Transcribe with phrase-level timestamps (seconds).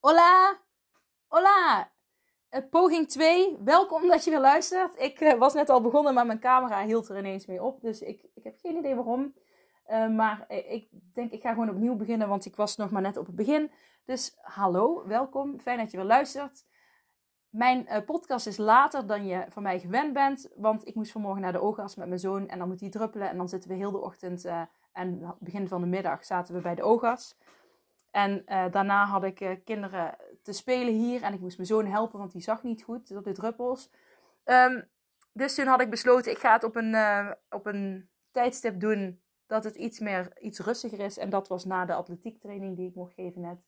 [0.00, 0.58] Hola!
[1.26, 1.90] Hola!
[2.50, 3.56] Uh, poging 2.
[3.64, 5.00] Welkom dat je weer luistert.
[5.00, 7.80] Ik uh, was net al begonnen, maar mijn camera hield er ineens mee op.
[7.80, 9.34] Dus ik, ik heb geen idee waarom.
[9.90, 13.16] Uh, maar ik denk, ik ga gewoon opnieuw beginnen, want ik was nog maar net
[13.16, 13.70] op het begin.
[14.04, 15.60] Dus hallo, welkom.
[15.60, 16.64] Fijn dat je weer luistert.
[17.48, 21.52] Mijn podcast is later dan je van mij gewend bent, want ik moest vanmorgen naar
[21.52, 23.28] de oogarts met mijn zoon en dan moet hij druppelen.
[23.28, 24.44] En dan zitten we heel de ochtend
[24.92, 27.36] en begin van de middag zaten we bij de oogarts.
[28.10, 31.86] En uh, daarna had ik uh, kinderen te spelen hier en ik moest mijn zoon
[31.86, 33.90] helpen, want die zag niet goed door de druppels.
[34.44, 34.88] Um,
[35.32, 39.22] dus toen had ik besloten, ik ga het op een, uh, op een tijdstip doen
[39.46, 41.18] dat het iets meer, iets rustiger is.
[41.18, 43.58] En dat was na de atletiektraining die ik mocht geven net.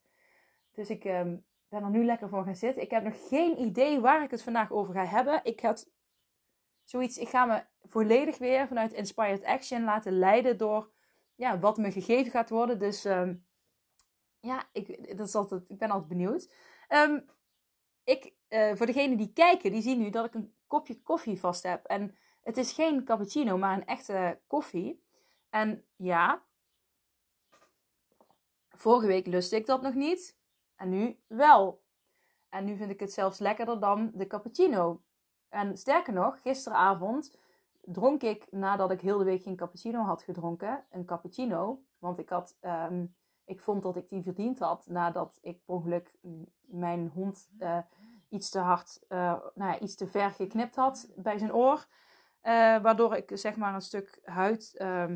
[0.72, 2.82] Dus ik um, ben er nu lekker voor gaan zitten.
[2.82, 5.40] Ik heb nog geen idee waar ik het vandaag over ga hebben.
[5.42, 5.90] Ik had
[6.84, 10.90] zoiets, ik ga me volledig weer vanuit Inspired Action laten leiden door
[11.34, 12.78] ja, wat me gegeven gaat worden.
[12.78, 13.04] Dus...
[13.04, 13.44] Um,
[14.42, 16.52] ja, ik, dat is altijd, ik ben altijd benieuwd.
[16.88, 17.26] Um,
[18.04, 21.62] ik, uh, voor degenen die kijken, die zien nu dat ik een kopje koffie vast
[21.62, 21.84] heb.
[21.84, 25.04] En het is geen cappuccino, maar een echte koffie.
[25.50, 26.42] En ja,
[28.68, 30.38] vorige week lustte ik dat nog niet.
[30.76, 31.82] En nu wel.
[32.48, 35.02] En nu vind ik het zelfs lekkerder dan de cappuccino.
[35.48, 37.38] En sterker nog, gisteravond
[37.80, 41.82] dronk ik, nadat ik heel de week geen cappuccino had gedronken, een cappuccino.
[41.98, 43.14] Want ik had um,
[43.44, 46.19] ik vond dat ik die verdiend had nadat ik per ongeluk
[46.60, 47.78] mijn hond uh,
[48.28, 49.19] iets te hard, uh,
[49.54, 51.86] nou ja, iets te ver geknipt had bij zijn oor.
[52.42, 55.06] Uh, waardoor ik zeg maar een stuk huid uh,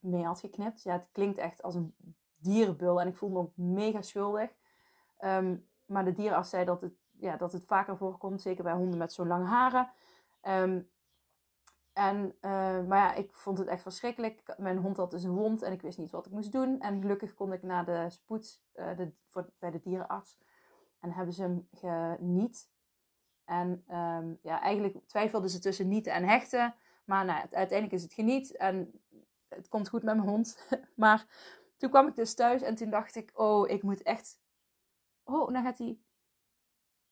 [0.00, 0.82] mee had geknipt.
[0.82, 1.94] Ja, het klinkt echt als een
[2.36, 4.50] dierenbul en ik voelde me ook mega schuldig.
[5.20, 8.98] Um, maar de dierenarts zei dat het, ja, dat het vaker voorkomt, zeker bij honden
[8.98, 9.90] met zo'n lange haren.
[10.42, 10.88] Um,
[11.96, 14.54] en, uh, maar ja, ik vond het echt verschrikkelijk.
[14.56, 16.80] Mijn hond had dus een wond en ik wist niet wat ik moest doen.
[16.80, 20.38] En gelukkig kon ik naar de spoed uh, de, voor, bij de dierenarts.
[21.00, 22.70] En hebben ze hem geniet.
[23.44, 26.74] En um, ja, eigenlijk twijfelden ze tussen nieten en hechten.
[27.04, 28.56] Maar nou, uiteindelijk is het geniet.
[28.56, 29.00] En
[29.48, 30.68] het komt goed met mijn hond.
[30.94, 31.26] maar
[31.76, 33.30] toen kwam ik dus thuis en toen dacht ik...
[33.34, 34.40] Oh, ik moet echt...
[35.24, 35.98] Oh, nou gaat hij...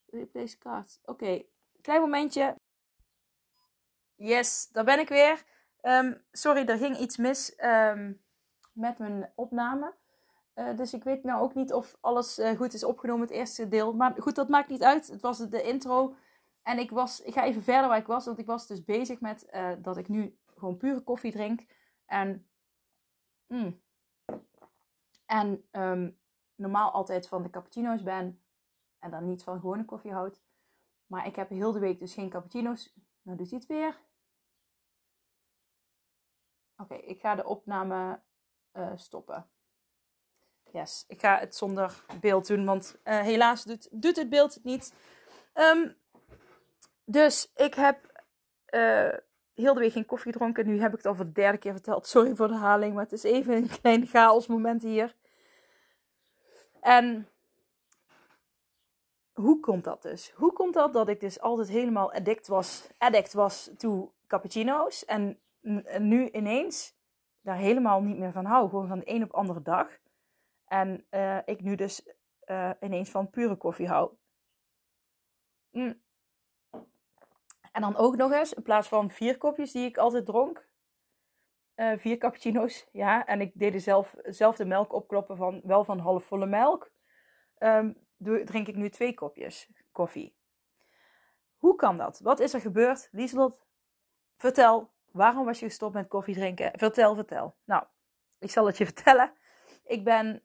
[0.07, 1.01] Replace kaart.
[1.05, 1.43] Oké,
[1.81, 2.57] klein momentje.
[4.25, 5.45] Yes, daar ben ik weer.
[5.83, 8.23] Um, sorry, er ging iets mis um,
[8.73, 9.95] met mijn opname.
[10.55, 13.69] Uh, dus ik weet nou ook niet of alles uh, goed is opgenomen, het eerste
[13.69, 13.93] deel.
[13.93, 15.07] Maar goed, dat maakt niet uit.
[15.07, 16.17] Het was de intro.
[16.63, 18.25] En ik, was, ik ga even verder waar ik was.
[18.25, 21.67] Want ik was dus bezig met uh, dat ik nu gewoon pure koffie drink.
[22.07, 22.47] En,
[23.47, 23.81] mm,
[25.27, 26.19] en um,
[26.55, 28.43] normaal altijd van de cappuccino's ben.
[28.99, 30.43] En dan niet van gewone koffie houd.
[31.07, 32.95] Maar ik heb heel de week dus geen cappuccino's.
[33.23, 34.03] Nou doet hij het weer.
[36.85, 38.21] Oké, ik ga de opname
[38.73, 39.47] uh, stoppen.
[40.73, 44.65] Yes, ik ga het zonder beeld doen, want uh, helaas doet, doet het beeld het
[44.65, 44.95] niet.
[45.55, 45.97] Um,
[47.05, 48.25] dus ik heb
[48.71, 49.15] uh,
[49.55, 50.67] heel de week geen koffie gedronken.
[50.67, 52.07] Nu heb ik het al voor de derde keer verteld.
[52.07, 55.15] Sorry voor de herhaling, maar het is even een klein chaos moment hier.
[56.81, 57.29] En
[59.33, 60.31] hoe komt dat dus?
[60.31, 65.05] Hoe komt dat dat ik dus altijd helemaal addict was, addict was to cappuccino's?
[65.05, 65.39] En
[65.99, 66.97] nu ineens
[67.41, 68.69] daar helemaal niet meer van hou.
[68.69, 69.99] Gewoon van de een op andere dag.
[70.65, 72.09] En uh, ik nu dus
[72.47, 74.17] uh, ineens van pure koffie hou.
[75.71, 76.03] Mm.
[77.73, 80.69] En dan ook nog eens, in plaats van vier kopjes die ik altijd dronk.
[81.77, 83.27] Uh, vier cappuccino's, ja.
[83.27, 86.93] En ik deed zelf, zelf de melk opkloppen van wel van halfvolle melk.
[88.17, 90.37] Doe, drink ik nu twee kopjes koffie.
[91.57, 92.21] Hoe kan dat?
[92.21, 93.09] Wat is er gebeurd?
[93.13, 93.67] Lieslot,
[94.37, 94.94] vertel.
[95.15, 96.71] Waarom was je gestopt met koffie drinken?
[96.75, 97.57] Vertel, vertel.
[97.65, 97.85] Nou,
[98.39, 99.33] ik zal het je vertellen.
[99.85, 100.43] Ik ben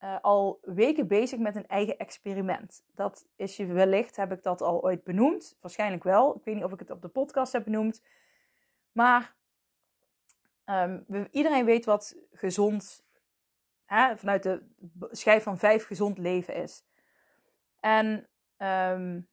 [0.00, 2.84] uh, al weken bezig met een eigen experiment.
[2.94, 5.56] Dat is je wellicht, heb ik dat al ooit benoemd?
[5.60, 6.36] Waarschijnlijk wel.
[6.36, 8.02] Ik weet niet of ik het op de podcast heb benoemd.
[8.92, 9.34] Maar
[10.64, 13.04] um, we, iedereen weet wat gezond,
[13.84, 14.62] hè, vanuit de
[15.10, 16.84] schijf van vijf gezond leven is.
[17.80, 18.28] En
[18.58, 19.28] um,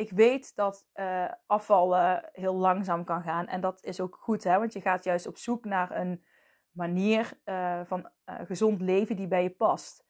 [0.00, 3.46] ik weet dat uh, afvallen heel langzaam kan gaan.
[3.46, 4.58] En dat is ook goed, hè?
[4.58, 6.24] want je gaat juist op zoek naar een
[6.70, 10.04] manier uh, van uh, gezond leven die bij je past.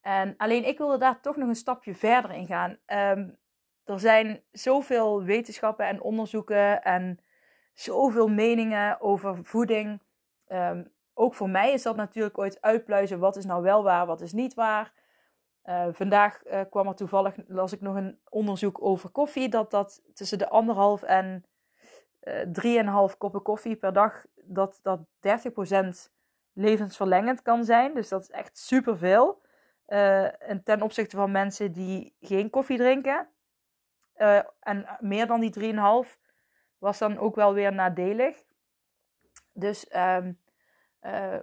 [0.00, 2.70] En alleen ik wilde daar toch nog een stapje verder in gaan.
[2.70, 3.38] Um,
[3.84, 7.18] er zijn zoveel wetenschappen en onderzoeken en
[7.72, 10.02] zoveel meningen over voeding.
[10.48, 13.18] Um, ook voor mij is dat natuurlijk ooit uitpluizen.
[13.18, 14.92] Wat is nou wel waar, wat is niet waar.
[15.64, 19.48] Uh, vandaag uh, kwam er toevallig, las ik nog een onderzoek over koffie.
[19.48, 21.44] Dat dat tussen de anderhalf en
[22.22, 25.00] uh, drieënhalf koppen koffie per dag, dat dat
[26.08, 26.10] 30%
[26.52, 27.94] levensverlengend kan zijn.
[27.94, 29.42] Dus dat is echt superveel.
[29.86, 33.28] en ten opzichte van mensen die geen koffie drinken.
[34.60, 35.74] en meer dan die
[36.04, 36.18] 3,5
[36.78, 38.44] was dan ook wel weer nadelig.
[39.52, 40.18] Dus uh,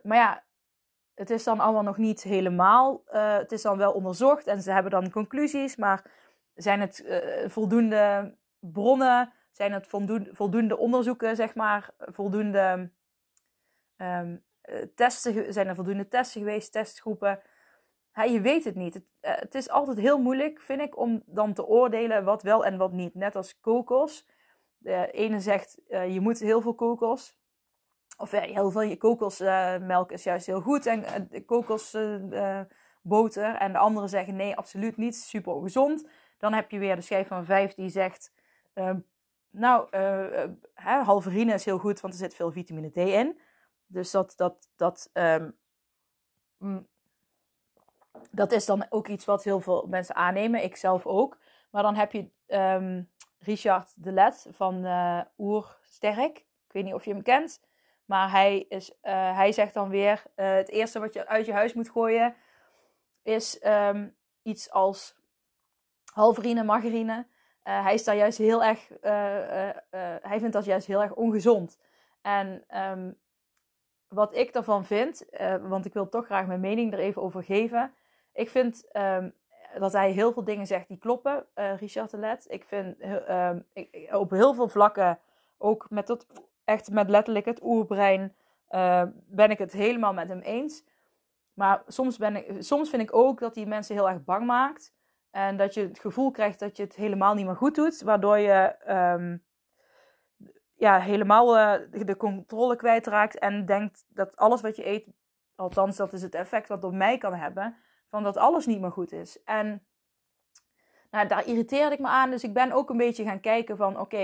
[0.04, 0.44] maar ja,
[1.22, 3.04] het is dan allemaal nog niet helemaal.
[3.14, 5.76] Uh, het is dan wel onderzocht en ze hebben dan conclusies.
[5.76, 6.12] Maar
[6.56, 9.34] zijn het uh, voldoende bronnen?
[9.52, 9.88] Zijn het
[10.32, 11.90] voldoende, onderzoeken, zeg maar?
[11.98, 12.92] Voldoende
[13.98, 14.44] um,
[14.96, 15.54] testen?
[15.54, 17.42] Zijn er voldoende testen geweest, testgroepen?
[18.14, 18.94] Ja, je weet het niet.
[18.94, 22.78] Het, het, is altijd heel moeilijk, vind ik, om dan te oordelen wat wel en
[22.78, 23.16] wat niet.
[23.16, 24.28] Net als kokos.
[24.78, 27.41] De ene zegt, je moet heel veel kokos.
[28.22, 31.06] Of heel veel kokosmelk is juist heel goed en uh,
[31.46, 33.56] kokosboter.
[33.56, 36.08] en de anderen zeggen nee, absoluut niet, super ongezond.
[36.38, 38.34] Dan heb je weer de schijf van vijf die zegt,
[38.74, 38.96] uh,
[39.50, 39.98] nou,
[41.04, 43.40] halverine is heel goed, want er zit veel vitamine D in.
[43.88, 45.58] Dus dat, dat, dat, um,
[48.32, 51.38] dat is dan ook iets wat heel veel mensen aannemen, ik zelf ook.
[51.72, 53.10] Maar dan heb je um,
[53.40, 56.38] Richard Delet van uh, Oersterk.
[56.38, 57.62] Ik weet niet of je hem kent.
[58.12, 61.54] Maar hij, is, uh, hij zegt dan weer: uh, het eerste wat je uit je
[61.54, 62.36] huis moet gooien
[63.24, 65.16] is um, iets als
[66.14, 67.26] halverine, margarine.
[67.64, 68.88] Uh, hij is daar juist heel erg,
[70.22, 71.80] hij vindt dat juist heel erg ongezond.
[72.22, 73.18] En um,
[74.08, 75.26] wat ik daarvan vind,
[75.62, 77.94] want ik wil toch graag mijn mening er even over geven.
[78.34, 79.34] Ik vind um,
[79.80, 82.46] dat hij heel veel dingen zegt die kloppen, Richard de Let.
[82.50, 82.98] Ik vind
[83.74, 85.20] ik, op heel veel vlakken,
[85.58, 86.26] ook met dat
[86.72, 88.36] echt met letterlijk het oerbrein,
[88.70, 90.84] uh, ben ik het helemaal met hem eens.
[91.54, 94.94] Maar soms, ben ik, soms vind ik ook dat hij mensen heel erg bang maakt.
[95.32, 98.02] En dat je het gevoel krijgt dat je het helemaal niet meer goed doet.
[98.02, 99.44] Waardoor je um,
[100.76, 103.40] ja, helemaal uh, de controle kwijtraakt.
[103.40, 105.08] En denkt dat alles wat je eet,
[105.56, 107.76] althans dat is het effect wat op mij kan hebben.
[108.10, 109.44] Van dat alles niet meer goed is.
[109.44, 109.86] En
[111.12, 112.32] nou, daar irriteerde ik me aan.
[112.32, 114.18] Dus ik ben ook een beetje gaan kijken van oké,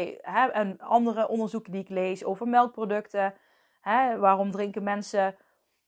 [0.54, 3.34] en andere onderzoeken die ik lees over melkproducten.
[3.82, 5.36] Hè, waarom drinken mensen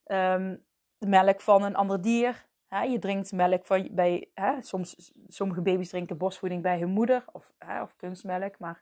[0.04, 2.46] de melk van een ander dier?
[2.68, 7.25] Hè, je drinkt melk van bij, hè, soms, sommige baby's drinken borstvoeding bij hun moeder
[7.31, 8.60] of, hè, of kunstmelk.
[8.60, 8.81] Maar,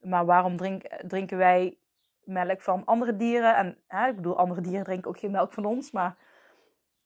[0.00, 1.78] maar waarom drink, drinken wij
[2.24, 3.56] melk van andere dieren?
[3.56, 5.90] En hè, ik bedoel, andere dieren drinken ook geen melk van ons.
[5.90, 6.16] Maar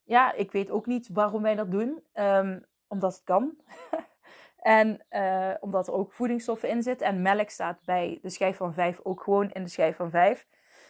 [0.02, 2.02] ja, ik weet ook niet waarom wij dat doen.
[2.14, 3.56] Um, omdat het kan.
[4.62, 7.06] En uh, omdat er ook voedingsstoffen in zitten.
[7.06, 10.46] En melk staat bij de schijf van 5 ook gewoon in de schijf van 5.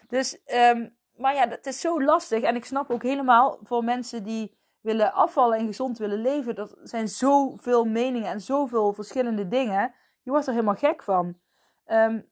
[0.08, 2.42] Dus, um, maar ja, het is zo lastig.
[2.42, 6.56] En ik snap ook helemaal voor mensen die willen afvallen en gezond willen leven.
[6.56, 9.94] Er zijn zoveel meningen en zoveel verschillende dingen.
[10.22, 11.38] Je wordt er helemaal gek van.
[11.86, 12.30] Um,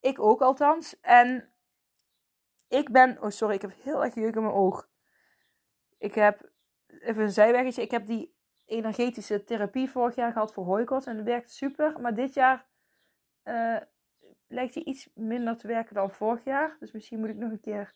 [0.00, 1.00] ik ook althans.
[1.00, 1.52] En
[2.68, 3.22] ik ben.
[3.22, 4.88] Oh, sorry, ik heb heel erg jeuk in mijn oog.
[5.98, 6.50] Ik heb.
[6.86, 7.82] Even een zijweggetje.
[7.82, 8.35] Ik heb die
[8.66, 11.06] energetische therapie vorig jaar gehad voor hooikoorts.
[11.06, 12.00] En dat werkt super.
[12.00, 12.66] Maar dit jaar
[13.44, 13.76] uh,
[14.46, 16.76] lijkt hij iets minder te werken dan vorig jaar.
[16.80, 17.94] Dus misschien moet ik nog een keer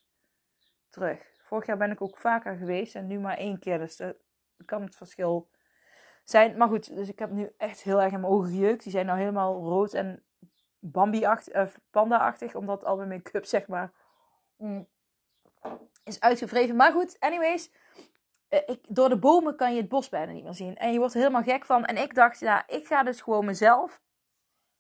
[0.88, 1.18] terug.
[1.38, 3.78] Vorig jaar ben ik ook vaker geweest en nu maar één keer.
[3.78, 4.16] Dus dat
[4.64, 5.50] kan het verschil
[6.24, 6.56] zijn.
[6.56, 8.82] Maar goed, dus ik heb nu echt heel erg in mijn ogen gejeukt.
[8.82, 10.24] Die zijn nou helemaal rood en
[10.78, 12.54] Bambi-achtig, uh, panda-achtig.
[12.54, 13.92] Omdat al mijn make-up, zeg maar,
[14.56, 14.88] mm,
[16.04, 16.76] is uitgevreven.
[16.76, 17.70] Maar goed, anyways.
[18.50, 20.76] Eh, door de bomen kan je het bos bijna niet meer zien.
[20.76, 21.84] En je wordt er helemaal gek van.
[21.84, 24.02] En ik dacht, ja, ik ga dus gewoon mezelf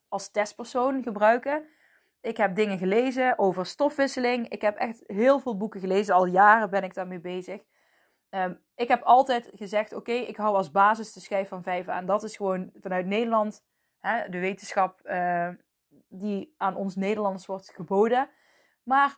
[0.08, 1.68] als testpersoon gebruiken.
[2.20, 4.48] Ik heb dingen gelezen over stofwisseling.
[4.48, 6.14] Ik heb echt heel veel boeken gelezen.
[6.14, 7.62] Al jaren ben ik daarmee bezig.
[8.30, 12.06] Um, ik heb altijd gezegd, oké, ik hou als basis de schijf van 5 aan.
[12.06, 13.64] Dat is gewoon vanuit Nederland
[14.00, 15.48] hè, de wetenschap uh,
[16.08, 18.30] die aan ons Nederlanders wordt geboden.
[18.82, 19.16] Maar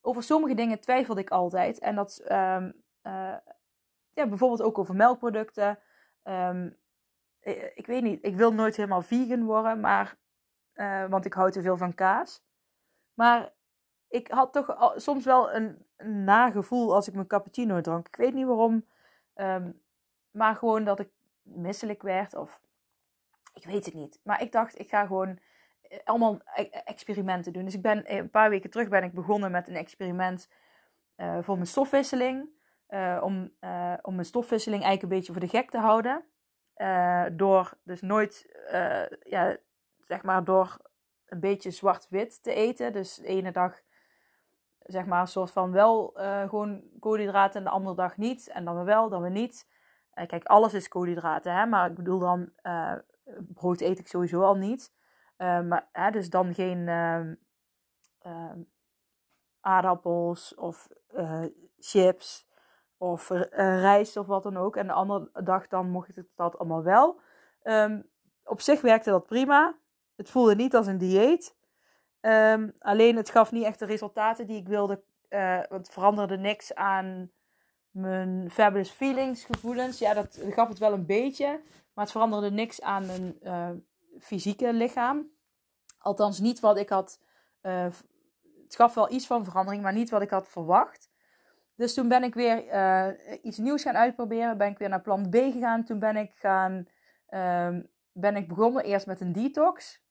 [0.00, 1.78] over sommige dingen twijfelde ik altijd.
[1.78, 3.36] En dat um, uh,
[4.14, 5.78] ja, bijvoorbeeld ook over melkproducten.
[6.22, 6.76] Um,
[7.74, 10.16] ik, weet niet, ik wil nooit helemaal vegan worden, maar,
[10.74, 12.42] uh, want ik hou te veel van kaas.
[13.14, 13.52] Maar
[14.08, 15.86] ik had toch soms wel een,
[16.24, 18.06] nagevoel als ik mijn cappuccino dronk.
[18.06, 18.86] Ik weet niet waarom,
[19.34, 19.80] um,
[20.30, 21.10] maar gewoon dat ik
[21.42, 22.60] misselijk werd of
[23.52, 24.20] ik weet het niet.
[24.22, 25.38] Maar ik dacht, ik ga gewoon
[25.82, 27.64] eh, allemaal e-, experimenten doen.
[27.64, 30.48] Dus ik ben een paar weken terug ben ik begonnen met een experiment
[31.16, 32.48] voor mijn stofwisseling.
[32.88, 36.24] Uh, om, uh, om mijn stofwisseling eigenlijk een beetje voor de gek te houden.
[37.36, 38.58] door dus nooit,
[39.22, 39.56] ja,
[39.98, 40.76] zeg maar, door
[41.26, 42.92] een beetje zwart-wit te eten.
[42.92, 43.80] Dus de ene dag,
[44.78, 46.12] zeg maar, een soort van wel
[46.48, 48.48] gewoon koolhydraten en de andere dag niet.
[48.48, 49.68] En dan wel, dan weer niet.
[50.26, 51.66] kijk, alles is koolhydraten, hè.
[51.66, 52.52] Maar ik bedoel dan,
[53.54, 54.92] brood eet ik sowieso al niet.
[55.36, 56.88] maar, hè, dus dan geen
[59.60, 60.88] aardappels of
[61.78, 62.52] chips
[63.04, 63.46] of uh,
[63.80, 64.76] rijst of wat dan ook.
[64.76, 67.20] En de andere dag dan mocht het dat allemaal wel.
[67.62, 68.10] Um,
[68.44, 69.76] op zich werkte dat prima.
[70.16, 71.56] Het voelde niet als een dieet.
[72.20, 75.02] Um, alleen het gaf niet echt de resultaten die ik wilde.
[75.28, 77.30] Uh, het veranderde niks aan
[77.90, 79.98] mijn fabulous feelings gevoelens.
[79.98, 81.60] Ja, dat gaf het wel een beetje.
[81.94, 83.70] Maar het veranderde niks aan mijn uh,
[84.20, 85.30] fysieke lichaam.
[85.98, 87.20] Althans niet wat ik had
[88.64, 91.10] het gaf wel iets van verandering, maar niet wat ik had verwacht.
[91.76, 94.58] Dus toen ben ik weer uh, iets nieuws gaan uitproberen.
[94.58, 95.84] Ben ik weer naar plan B gegaan.
[95.84, 96.88] Toen ben ik gaan,
[97.28, 97.78] uh,
[98.12, 100.02] ben ik begonnen eerst met een detox.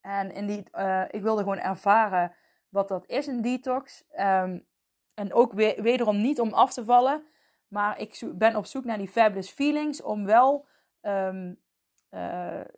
[0.00, 2.34] En in die, uh, ik wilde gewoon ervaren
[2.68, 4.04] wat dat is, een detox.
[4.18, 4.66] Um,
[5.14, 7.26] en ook weer, wederom niet om af te vallen.
[7.68, 10.66] Maar ik ben op zoek naar die fabulous feelings om wel
[11.02, 11.60] um,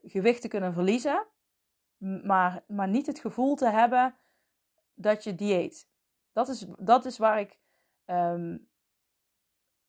[0.02, 1.26] gewicht te kunnen verliezen.
[2.22, 4.14] Maar, maar niet het gevoel te hebben
[4.94, 5.88] dat je dieet.
[6.32, 7.59] Dat is, dat is waar ik
[8.04, 8.56] ehm,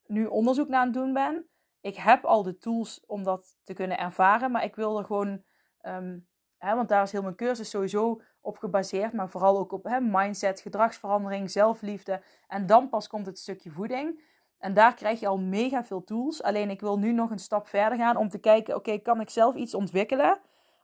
[0.05, 1.49] nu onderzoek naar aan het doen ben.
[1.81, 5.43] Ik heb al de tools om dat te kunnen ervaren, maar ik wil er gewoon,
[5.81, 6.19] ehm,
[6.57, 9.99] hè, want daar is heel mijn cursus sowieso op gebaseerd, maar vooral ook op hè,
[9.99, 12.21] mindset, gedragsverandering, zelfliefde.
[12.47, 14.23] En dan pas komt het stukje voeding.
[14.57, 16.43] En daar krijg je al mega veel tools.
[16.43, 19.29] Alleen ik wil nu nog een stap verder gaan om te kijken: oké, kan ik
[19.29, 20.39] zelf iets ontwikkelen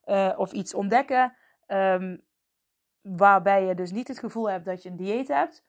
[0.06, 1.34] uh, of iets ontdekken?
[1.68, 2.26] Um,
[3.02, 5.64] waarbij je dus niet het gevoel hebt dat je een dieet hebt.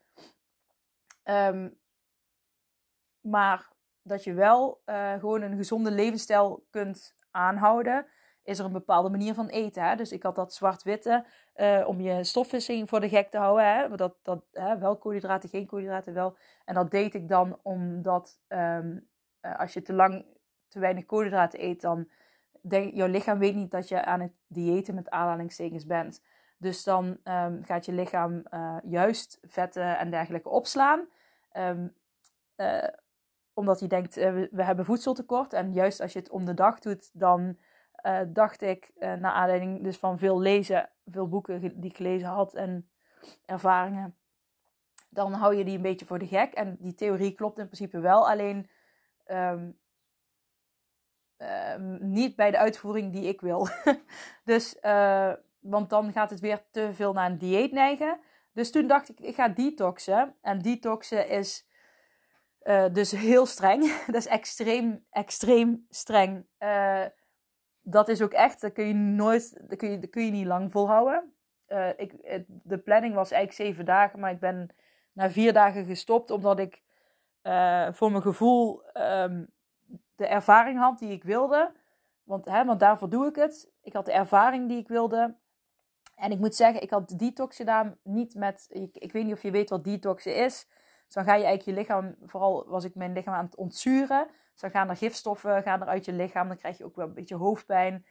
[1.30, 1.78] Um,
[3.20, 8.06] maar dat je wel uh, gewoon een gezonde levensstijl kunt aanhouden.
[8.42, 9.82] Is er een bepaalde manier van eten.
[9.82, 9.96] Hè?
[9.96, 11.24] Dus ik had dat zwart-witte
[11.56, 13.74] uh, om je stofwisseling voor de gek te houden.
[13.74, 13.96] Hè?
[13.96, 14.78] Dat, dat, hè?
[14.78, 16.36] Wel koolhydraten, geen koolhydraten wel.
[16.64, 19.08] En dat deed ik dan omdat um,
[19.42, 20.24] uh, als je te lang
[20.68, 22.08] te weinig koolhydraten eet, dan
[22.60, 26.22] denk jouw lichaam weet niet dat je aan het diëten met aanhalingstekens bent.
[26.56, 28.42] Dus dan um, gaat je lichaam
[28.82, 31.08] juist vetten en dergelijke opslaan.
[31.58, 31.94] Um,
[32.56, 32.88] uh,
[33.54, 35.52] omdat hij denkt, uh, we, hebben voedseltekort.
[35.52, 37.58] En juist als je het om de dag doet, dan
[38.26, 42.90] dacht ik, naar aanleiding dus van veel lezen, veel boeken die ik gelezen had en
[43.44, 44.16] ervaringen,
[45.08, 46.52] dan hou je die een beetje voor de gek.
[46.52, 48.70] En die theorie klopt in principe wel, alleen
[49.26, 49.78] um,
[52.00, 53.68] niet bij de uitvoering die ik wil.
[54.44, 54.78] dus
[55.60, 58.20] want dan gaat het weer te veel naar een dieet neigen.
[58.58, 60.34] Dus toen dacht ik, ik ga detoxen.
[60.40, 61.68] En detoxen is
[62.62, 63.92] uh, dus heel streng.
[64.06, 66.46] dat is extreem, extreem streng.
[66.58, 67.04] Uh,
[67.80, 70.72] dat is ook echt, dat kun je nooit, dat kun je, kun je niet lang
[70.72, 71.32] volhouden.
[71.68, 72.12] Uh, ik,
[72.46, 74.74] de planning was eigenlijk zeven dagen, maar ik ben
[75.12, 76.82] na vier dagen gestopt omdat ik
[77.92, 79.48] voor mijn gevoel um,
[80.14, 81.72] de ervaring had die ik wilde.
[82.22, 83.70] Want, hè, want daarvoor doe ik het.
[83.82, 85.36] Ik had de ervaring die ik wilde.
[86.18, 88.66] En ik moet zeggen, ik had detox gedaan niet met.
[88.92, 90.66] Ik, weet niet of je weet wat detoxen is.
[91.04, 94.26] Dus dan ga je eigenlijk je lichaam, vooral was ik mijn lichaam aan het ontzuren.
[94.52, 96.48] Dus dan gaan er gifstoffen gaan er uit je lichaam.
[96.48, 98.06] Dan krijg je ook wel een beetje hoofdpijn.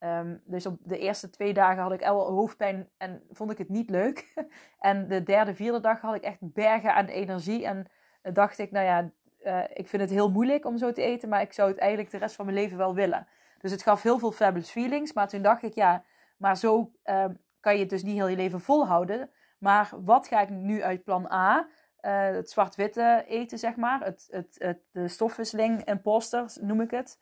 [0.00, 3.68] Um, dus op de eerste twee dagen had ik wel hoofdpijn en vond ik het
[3.68, 4.32] niet leuk.
[4.78, 7.66] en de derde, vierde dag had ik echt bergen aan energie.
[7.66, 7.86] En
[8.22, 9.10] dacht ik, nou ja,
[9.42, 12.10] uh, ik vind het heel moeilijk om zo te eten, maar ik zou het eigenlijk
[12.10, 13.26] de rest van mijn leven wel willen.
[13.58, 15.12] Dus het gaf heel veel fabulous feelings.
[15.12, 16.04] Maar toen dacht ik, ja,
[16.38, 17.24] maar zo uh,
[17.60, 19.30] kan je het dus niet heel je leven volhouden.
[19.58, 21.68] Maar wat ga ik nu uit plan A?
[22.00, 24.04] Uh, het zwart-witte eten, zeg maar.
[24.04, 27.20] Het, het, het, de stofwisseling imposters noem ik het.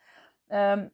[0.49, 0.93] Um,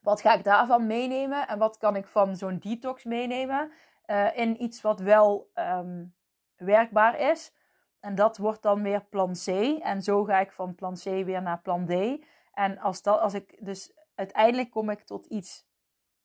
[0.00, 1.48] wat ga ik daarvan meenemen?
[1.48, 3.72] En wat kan ik van zo'n detox meenemen?
[4.06, 6.14] Uh, in iets wat wel um,
[6.56, 7.54] werkbaar is.
[8.00, 9.46] En dat wordt dan weer plan C.
[9.82, 12.24] En zo ga ik van plan C weer naar plan D.
[12.52, 15.66] En als, dat, als ik dus uiteindelijk kom ik tot iets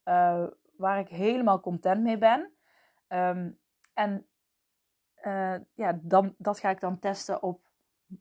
[0.06, 0.48] uh,
[0.82, 2.54] waar ik helemaal content mee ben.
[3.08, 3.60] Um,
[3.94, 4.28] en
[5.24, 7.68] uh, ja, dan, dat ga ik dan testen op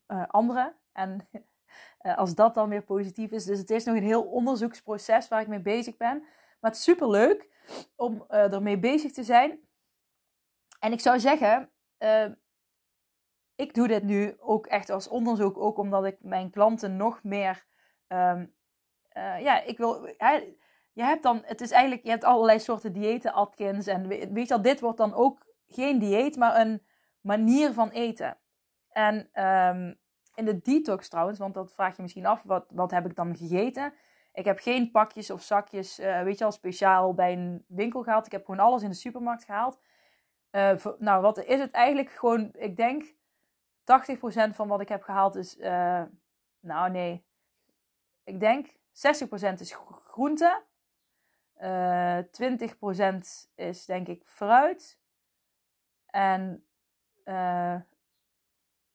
[0.09, 0.77] uh, anderen.
[0.93, 1.29] En
[2.03, 3.45] uh, als dat dan weer positief is.
[3.45, 6.19] Dus het is nog een heel onderzoeksproces waar ik mee bezig ben.
[6.61, 7.49] Maar het is super leuk
[7.97, 9.61] om ermee bezig te zijn.
[10.79, 11.71] En ik zou zeggen,
[13.55, 15.59] ik doe dit nu ook echt als onderzoek.
[15.59, 17.67] Ook omdat ik mijn klanten nog meer.
[18.09, 18.55] Um,
[19.15, 20.09] ja, ik wil
[21.01, 23.87] je hebt dan, het is eigenlijk, je hebt allerlei soorten diëten, Atkins.
[23.87, 26.83] En weet je al, dit wordt dan ook geen dieet, maar een
[27.21, 28.39] manier van eten.
[28.89, 29.99] En um,
[30.35, 33.37] in de detox trouwens, want dat vraag je misschien af, wat, wat heb ik dan
[33.37, 33.95] gegeten?
[34.33, 38.27] Ik heb geen pakjes of zakjes, uh, weet je al, speciaal bij een winkel gehaald.
[38.27, 39.81] Ik heb gewoon alles in de supermarkt gehaald.
[40.51, 42.11] Uh, nou, wat is het eigenlijk?
[42.11, 43.13] Gewoon, ik denk 80%
[44.55, 46.03] van wat ik heb gehaald is, uh,
[46.61, 47.27] nou nee,
[48.25, 48.73] ik denk 60%
[49.59, 49.77] is
[50.07, 50.69] groente.
[51.61, 51.65] 20%
[53.55, 54.99] is denk ik fruit.
[56.07, 56.67] En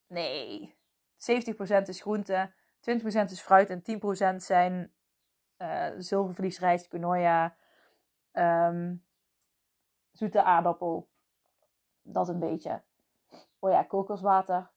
[0.06, 0.76] nee,
[1.16, 3.82] 70% is groente, 20% is fruit en
[4.34, 4.92] 10% zijn
[5.58, 7.56] uh, zilvervlies, rijst, quinoa,
[8.32, 9.04] um,
[10.12, 11.08] zoete aardappel.
[12.02, 12.82] Dat een beetje.
[13.58, 14.70] Oh ja, kokoswater.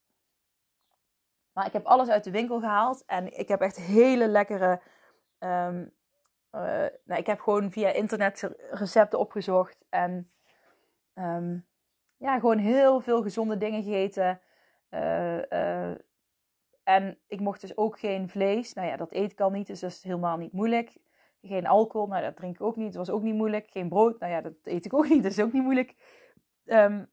[1.52, 4.82] Maar ik heb alles uit de winkel gehaald en ik heb echt hele lekkere.
[5.40, 5.98] Um,
[6.52, 6.62] uh,
[7.04, 10.30] nou, ik heb gewoon via internet recepten opgezocht en
[11.16, 11.66] um,
[12.18, 14.42] ja, gewoon heel veel gezonde dingen gegeten.
[14.90, 15.90] Uh,
[16.84, 18.74] en ik mocht dus ook geen vlees.
[18.74, 20.98] Nou ja, dat eet ik al niet, dus dat is helemaal niet moeilijk.
[21.42, 23.70] Geen alcohol, nou dat drink ik ook niet, dat was ook niet moeilijk.
[23.70, 25.96] Geen brood, nou ja, dat eet ik ook niet, dat is ook niet moeilijk.
[26.66, 27.10] Um,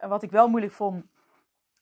[0.00, 1.04] wat ik wel moeilijk vond,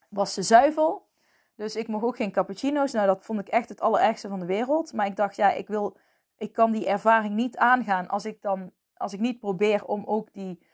[0.08, 1.06] was de zuivel.
[1.54, 2.92] Dus ik mocht ook geen cappuccino's.
[2.92, 4.92] Nou, dat vond ik echt het allerergste van de wereld.
[4.92, 5.96] Maar ik dacht, ja, ik wil,
[6.38, 10.32] ik kan die ervaring niet aangaan als ik dan, als ik niet probeer om ook
[10.32, 10.66] die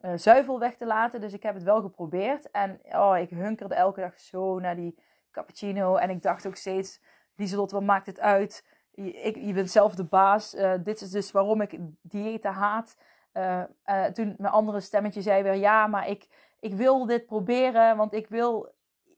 [0.00, 1.20] uh, zuivel weg te laten.
[1.20, 2.50] Dus ik heb het wel geprobeerd.
[2.50, 4.98] En oh, ik hunkerde elke dag zo naar die
[5.30, 5.96] cappuccino.
[5.96, 7.00] En ik dacht ook steeds,
[7.36, 8.64] Lieselot, wat maakt het uit?
[8.90, 10.54] Je, ik, je bent zelf de baas.
[10.54, 12.96] Uh, dit is dus waarom ik diëten haat.
[13.32, 16.28] Uh, toen mijn andere stemmetje zei weer, ja, maar ik,
[16.60, 17.96] ik wil dit proberen.
[17.96, 18.74] Want ik wil,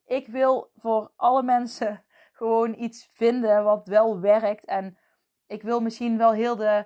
[0.07, 4.65] ik wil voor alle mensen gewoon iets vinden wat wel werkt.
[4.65, 4.99] En
[5.51, 6.85] ik wil misschien wel heel de,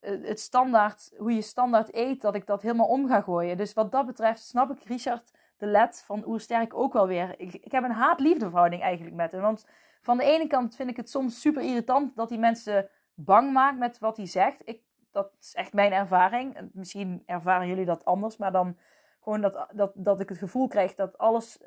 [0.00, 3.56] het standaard, hoe je standaard eet, dat ik dat helemaal om ga gooien.
[3.56, 7.34] Dus wat dat betreft snap ik Richard de led van Oersterk ook wel weer.
[7.36, 9.40] Ik, ik heb een haat-liefde verhouding eigenlijk met hem.
[9.40, 9.66] Want
[10.00, 13.78] van de ene kant vind ik het soms super irritant dat hij mensen bang maakt
[13.78, 14.60] met wat hij zegt.
[14.64, 14.80] Ik,
[15.12, 16.70] dat is echt mijn ervaring.
[16.72, 18.76] Misschien ervaren jullie dat anders, maar dan
[19.22, 21.58] gewoon dat, dat, dat ik het gevoel krijg dat alles,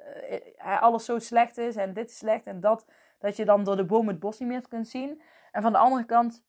[0.65, 2.85] uh, alles zo slecht is en dit is slecht en dat.
[3.17, 5.21] Dat je dan door de boom het bos niet meer kunt zien.
[5.51, 6.43] En van de andere kant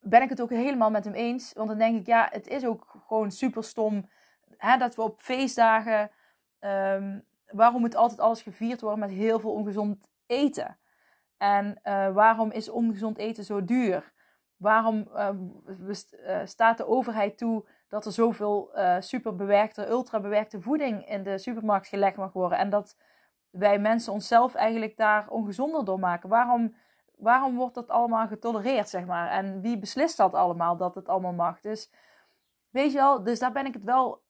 [0.00, 1.52] ben ik het ook helemaal met hem eens.
[1.52, 4.10] Want dan denk ik, ja, het is ook gewoon super stom
[4.56, 6.10] hè, dat we op feestdagen,
[6.60, 10.78] um, waarom moet altijd alles gevierd worden met heel veel ongezond eten?
[11.36, 14.12] En uh, waarom is ongezond eten zo duur?
[14.56, 15.30] Waarom uh,
[16.44, 22.16] staat de overheid toe dat er zoveel uh, superbewerkte, ultrabewerkte voeding in de supermarkt gelegd
[22.16, 22.58] mag worden?
[22.58, 22.96] En dat
[23.52, 26.28] wij mensen onszelf eigenlijk daar ongezonder door maken?
[26.28, 26.74] Waarom,
[27.16, 29.30] waarom wordt dat allemaal getolereerd, zeg maar?
[29.30, 31.60] En wie beslist dat allemaal, dat het allemaal mag?
[31.60, 31.90] Dus
[32.70, 34.22] weet je wel, dus daar ben ik het wel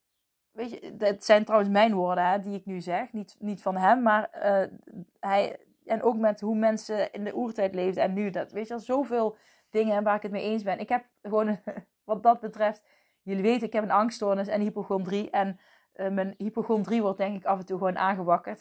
[0.53, 3.77] weet je, het zijn trouwens mijn woorden hè, die ik nu zeg, niet, niet van
[3.77, 4.79] hem, maar uh,
[5.21, 8.75] hij, en ook met hoe mensen in de oertijd leefden en nu dat, weet je
[8.75, 9.37] wel, zoveel
[9.71, 10.79] dingen waar ik het mee eens ben.
[10.79, 11.61] Ik heb gewoon,
[12.05, 12.85] wat dat betreft,
[13.23, 15.61] jullie weten, ik heb een angststoornis en hypochondrie en
[15.95, 18.61] uh, mijn hypochondrie wordt denk ik af en toe gewoon aangewakkerd.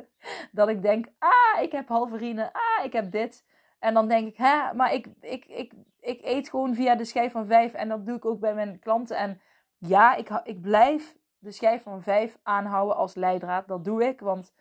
[0.52, 3.44] dat ik denk, ah, ik heb halverine, ah, ik heb dit.
[3.78, 7.32] En dan denk ik, hè, maar ik, ik, ik, ik eet gewoon via de schijf
[7.32, 9.16] van vijf en dat doe ik ook bij mijn klanten.
[9.16, 9.40] En
[9.78, 13.68] ja, ik, ik blijf de schijf van 5 aanhouden als leidraad.
[13.68, 14.52] Dat doe ik, want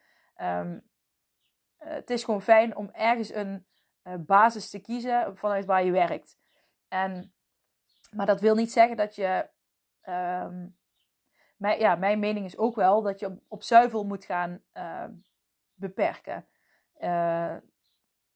[0.41, 0.89] um,
[1.77, 3.65] het is gewoon fijn om ergens een
[4.03, 6.37] uh, basis te kiezen vanuit waar je werkt.
[6.87, 7.33] En,
[8.11, 9.49] maar dat wil niet zeggen dat je.
[10.09, 10.79] Um,
[11.61, 15.05] mijn, ja, mijn mening is ook wel dat je op, zuivel moet gaan uh,
[15.73, 16.45] beperken.
[16.99, 17.55] Uh,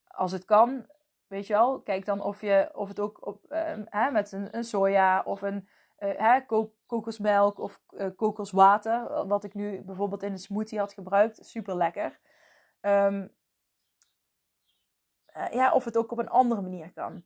[0.08, 0.86] als het kan,
[1.28, 3.46] weet je wel, kijk dan of, je, of het ook op,
[3.90, 6.40] hè, met een, een soja of een hè,
[6.86, 7.82] kokosmelk of
[8.16, 9.28] kokoswater.
[9.28, 11.46] Wat ik nu bijvoorbeeld in een smoothie had gebruikt.
[11.46, 12.20] Super lekker.
[12.82, 13.24] Uh,
[15.52, 17.26] ja, of het ook op een andere manier kan.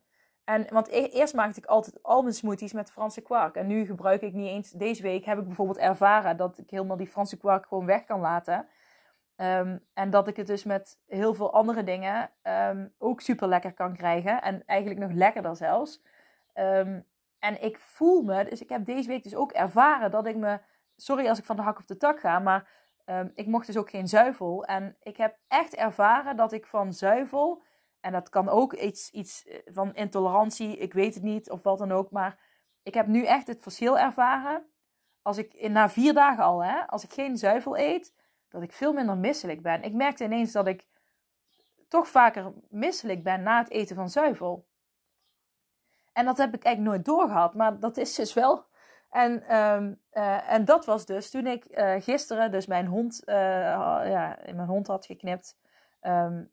[0.50, 3.56] En, want e eerst maakte ik altijd al mijn smoothies met Franse kwark.
[3.56, 4.72] En nu gebruik ik niet eens.
[4.72, 8.20] Deze week heb ik bijvoorbeeld ervaren dat ik helemaal die Franse kwark gewoon weg kan
[8.20, 8.68] laten.
[9.36, 13.74] Um, en dat ik het dus met heel veel andere dingen um, ook super lekker
[13.74, 14.42] kan krijgen.
[14.42, 16.02] En eigenlijk nog lekkerder zelfs.
[16.54, 17.06] Um,
[17.40, 20.60] en ik voel me, dus ik heb deze week dus ook ervaren dat ik me,
[20.96, 22.68] sorry als ik van de hak op de tak ga, maar
[23.34, 24.66] ik mocht dus ook geen zuivel.
[24.66, 27.64] En ik heb echt ervaren dat ik van zuivel,
[28.00, 31.78] en dat kan ook iets, iets eh, van intolerantie, ik weet het niet of wat
[31.78, 32.40] dan ook, maar
[32.84, 34.66] ik heb nu echt het verschil ervaren.
[35.22, 38.14] Als ik na vier dagen al, hè, als ik geen zuivel eet,
[38.50, 39.84] dat ik veel minder misselijk ben.
[39.84, 40.88] Ik merkte ineens dat ik
[41.88, 44.68] toch vaker misselijk ben na het eten van zuivel.
[46.14, 48.66] En dat heb ik eigenlijk nooit doorgehad, maar dat is dus wel.
[49.10, 53.36] En, ehm, eh, en dat was dus toen ik uh, gisteren dus mijn hond, uh,
[53.36, 55.58] ja, mijn hond had geknipt.
[56.02, 56.52] Um,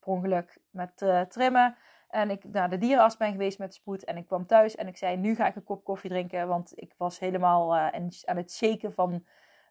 [0.00, 1.76] per ongeluk met trimmen.
[2.08, 4.04] En ik naar de dierenarts ben geweest met spoed.
[4.04, 6.48] En ik kwam thuis en ik zei, nu ga ik een kop koffie drinken.
[6.48, 9.26] Want ik was helemaal aan het shaken van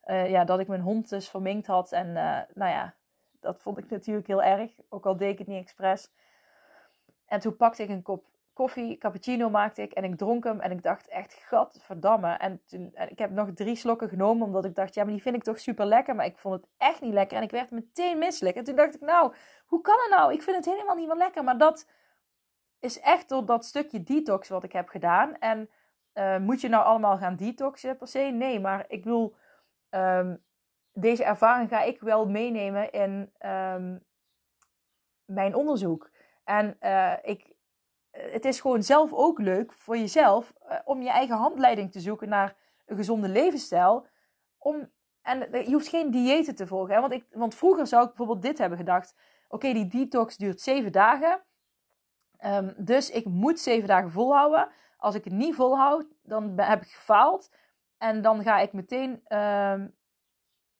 [0.06, 1.92] ja, dat ik mijn hond dus verminkt had.
[1.92, 2.14] En
[2.54, 2.96] nou ja,
[3.40, 4.72] dat vond ik natuurlijk heel erg.
[4.90, 6.12] Ook al deed ik het niet expres.
[7.26, 8.26] En toen pakte ik een kop
[8.60, 12.32] koffie, cappuccino maakte ik en ik dronk hem en ik dacht echt, gadverdamme.
[12.32, 15.22] En, toen, en ik heb nog drie slokken genomen omdat ik dacht, ja, maar die
[15.22, 17.72] vind ik toch super lekker, maar ik vond het echt niet lekker en ik werd
[17.72, 18.56] meteen misselijk.
[18.56, 19.34] En toen dacht ik, nou,
[19.66, 20.34] hoe kan het nou?
[20.34, 21.88] Ik vind het helemaal niet meer lekker, maar dat
[22.80, 25.38] is echt door dat stukje detox wat ik heb gedaan.
[25.38, 25.70] En
[26.14, 28.20] uh, moet je nou allemaal gaan detoxen per se?
[28.20, 29.36] Nee, maar ik bedoel,
[29.90, 30.44] um,
[30.94, 34.04] deze ervaring ga ik wel meenemen in um,
[35.26, 36.10] mijn onderzoek.
[36.44, 37.58] En uh, ik,
[38.12, 42.30] het is gewoon zelf ook leuk voor jezelf uh, om je eigen handleiding te zoeken
[42.30, 44.08] naar een gezonde levensstijl.
[44.58, 44.90] Om,
[45.22, 46.94] en je hoeft geen diëten te volgen.
[46.94, 47.02] Hè?
[47.02, 49.16] Want, ik, want vroeger zou ik bijvoorbeeld dit hebben gedacht.
[49.48, 51.44] Oké, die detox duurt zeven dagen.
[52.46, 54.70] Um, dus ik moet zeven dagen volhouden.
[54.98, 57.52] Als ik het niet volhoud, dan heb ik gefaald.
[57.98, 59.96] En dan ga ik meteen um,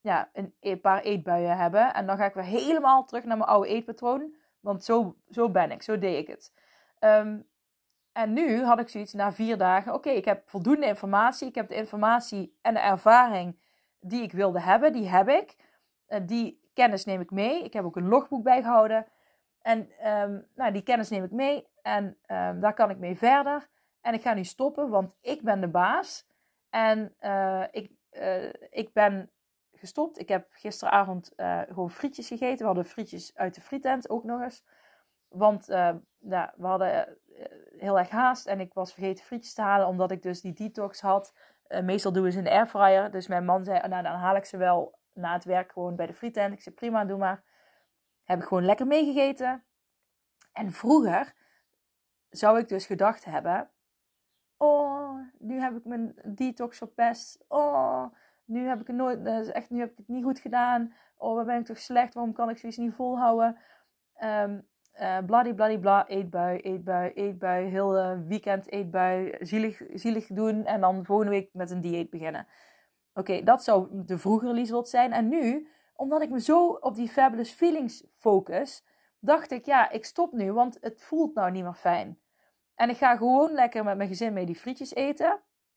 [0.02, 1.94] ja, een paar eetbuien hebben.
[1.94, 4.36] En dan ga ik weer helemaal terug naar mijn oude eetpatroon.
[4.60, 6.54] Want zo, zo ben ik, zo deed ik het.
[7.00, 7.48] Um,
[8.12, 11.48] en nu had ik zoiets na vier dagen: oké, ik heb voldoende informatie.
[11.48, 13.60] Ik heb de informatie en de ervaring
[14.00, 15.56] die ik wilde hebben, die heb ik.
[16.08, 17.64] Uh, die kennis neem ik mee.
[17.64, 19.06] Ik heb ook een logboek bijgehouden.
[19.62, 23.70] En um, nou, die kennis neem ik mee en um, daar kan ik mee verder.
[24.02, 26.28] En ik ga nu stoppen, want ik ben de baas.
[26.70, 29.32] En uh, ik, uh, ik ben
[29.72, 30.20] gestopt.
[30.20, 31.34] Ik heb gisteravond
[31.68, 32.58] gewoon frietjes gegeten.
[32.58, 34.64] We hadden frietjes uit de frietent ook nog eens.
[35.28, 35.68] Want
[36.20, 37.46] ja, we hadden uh,
[37.78, 41.02] heel erg haast en ik was vergeten frietjes te halen, omdat ik dus die detox
[41.02, 41.34] had.
[41.84, 43.12] meestal doen we ze in de airfryer.
[43.12, 46.06] Dus mijn man zei, nou dan haal ik ze wel na het werk gewoon bij
[46.06, 46.54] de frietent.
[46.54, 47.44] Ik zei, prima, doe maar.
[48.24, 49.64] Heb ik gewoon lekker meegegeten.
[50.54, 51.34] En vroeger
[52.30, 53.70] zou ik dus gedacht hebben,
[54.58, 57.46] oh, nu heb ik mijn detox verpest.
[57.48, 58.06] Oh,
[58.46, 60.94] nu heb ik het nooit, echt, nu heb ik het niet goed gedaan.
[61.18, 62.14] Oh, waar ben ik toch slecht?
[62.14, 63.58] Waarom kan ik zoiets niet volhouden?
[64.24, 64.68] Um,
[65.02, 67.66] uh, bladibladibla, eetbui, eetbui, eetbui.
[67.66, 70.66] Heel uh, weekend eetbui, zielig, zielig doen.
[70.66, 72.48] En dan volgende week met een dieet beginnen.
[73.14, 75.14] Oké, dat zou de vroegere Lieselot zijn.
[75.14, 78.84] En nu, omdat ik me zo op die fabulous feelings focus,
[79.20, 82.20] dacht ik, ja, ik stop nu, want het voelt nou niet meer fijn.
[82.76, 85.32] En ik ga gewoon lekker met mijn gezin mee die frietjes eten.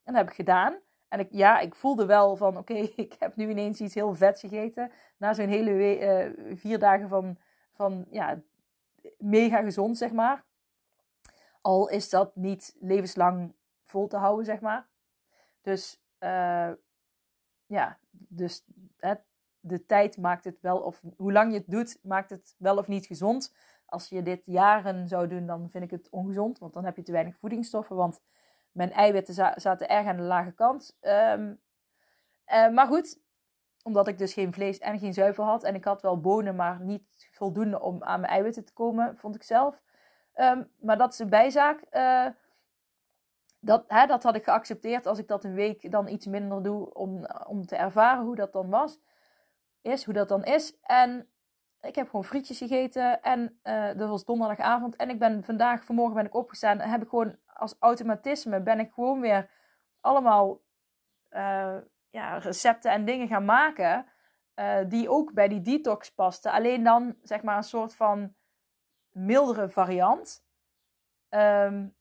[0.05, 0.75] En dat heb ik gedaan.
[1.09, 4.41] En ik, ja, ik voelde wel van, oké, ik heb nu ineens iets heel vets
[4.41, 4.91] gegeten.
[5.17, 7.39] Na zo'n hele uh, vier dagen van,
[7.73, 8.41] van ja,
[9.19, 10.45] mega gezond, zeg maar.
[11.61, 14.89] Al is dat niet levenslang vol te houden, zeg maar.
[15.61, 16.71] Dus, uh,
[17.67, 18.65] ja, dus
[18.97, 19.15] hè,
[19.61, 22.89] de tijd maakt het wel, of hoe lang je het doet, maakt het wel of
[22.89, 23.55] niet gezond.
[23.85, 27.03] Als je dit jaren zou doen, dan vind ik het ongezond, want dan heb je
[27.03, 27.97] te weinig voedingsstoffen.
[27.97, 28.21] Want
[28.73, 30.97] mijn eiwitten zaten erg aan de lage kant.
[31.01, 31.61] Um,
[32.47, 33.22] uh, maar goed,
[33.83, 35.63] omdat ik dus geen vlees en geen zuivel had.
[35.63, 39.35] En ik had wel bonen, maar niet voldoende om aan mijn eiwitten te komen, vond
[39.35, 39.83] ik zelf.
[40.35, 41.85] Um, maar dat is een bijzaak.
[41.91, 42.27] Uh,
[43.61, 46.95] dat, hè, dat had ik geaccepteerd als ik dat een week dan iets minder doe
[46.95, 49.01] om, om te ervaren hoe dat dan was.
[49.81, 50.77] Is, hoe dat dan is.
[50.81, 51.29] En
[51.81, 53.23] ik heb gewoon frietjes gegeten.
[53.23, 54.97] En uh, dat was donderdagavond.
[54.97, 56.81] En ik ben vandaag, vanmorgen ben ik opgestaan.
[56.81, 59.51] En heb ik gewoon als automatisme ben ik gewoon weer
[60.01, 60.61] allemaal
[61.31, 61.77] uh,
[62.13, 64.07] ja, recepten en dingen gaan maken.
[64.55, 66.53] Uh, die ook bij die detox pasten.
[66.53, 68.35] Alleen dan zeg maar een soort van
[69.11, 70.45] mildere variant.
[71.31, 71.95] Um,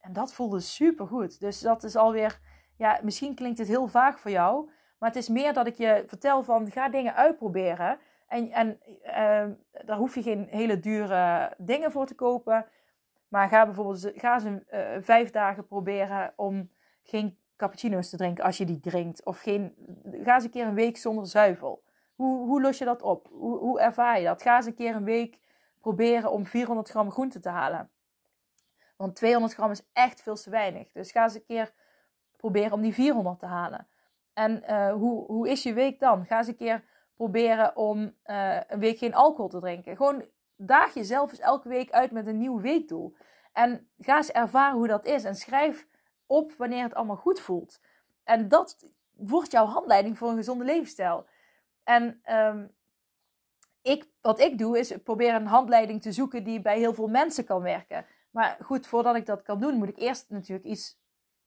[0.00, 1.40] en dat voelde super goed.
[1.40, 2.40] Dus dat is alweer,
[2.76, 4.70] ja, misschien klinkt het heel vaag voor jou.
[4.98, 7.98] Maar het is meer dat ik je vertel van ga dingen uitproberen.
[8.26, 12.66] En, en uh, daar hoef je geen hele dure dingen voor te kopen.
[13.28, 16.70] Maar ga bijvoorbeeld ga ze uh, vijf dagen proberen om
[17.02, 19.24] geen cappuccino's te drinken als je die drinkt.
[19.24, 19.74] Of geen,
[20.22, 21.82] ga eens een keer een week zonder zuivel.
[22.14, 23.28] Hoe, hoe los je dat op?
[23.30, 24.42] Hoe, hoe ervaar je dat?
[24.42, 25.38] Ga eens een keer een week
[25.80, 27.90] proberen om 400 gram groente te halen.
[28.96, 30.92] Want 200 gram is echt veel te weinig.
[30.92, 31.72] Dus ga eens een keer
[32.36, 33.86] proberen om die 400 te halen.
[34.32, 36.26] En uh, hoe, hoe is je week dan?
[36.26, 39.96] Ga eens een keer proberen om uh, een week geen alcohol te drinken.
[39.96, 40.24] Gewoon
[40.56, 43.16] daag jezelf eens elke week uit met een nieuw weekdoel.
[43.52, 45.24] En ga eens ervaren hoe dat is.
[45.24, 45.86] En schrijf
[46.32, 47.80] op wanneer het allemaal goed voelt.
[48.24, 51.26] En dat wordt jouw handleiding voor een gezonde levensstijl.
[51.84, 52.74] En um,
[53.82, 57.44] ik, wat ik doe is proberen een handleiding te zoeken die bij heel veel mensen
[57.44, 58.06] kan werken.
[58.30, 60.98] Maar goed, voordat ik dat kan doen, moet ik eerst natuurlijk iets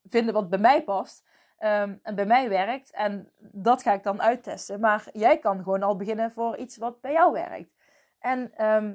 [0.03, 1.23] vinden wat bij mij past.
[1.57, 2.91] Ehm, en bij mij werkt.
[2.91, 4.79] En dat ga ik dan uittesten.
[4.79, 7.75] Maar jij kan gewoon al beginnen voor iets wat bij jou werkt.
[8.19, 8.93] En ehm,